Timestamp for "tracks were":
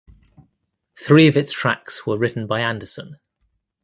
1.53-2.17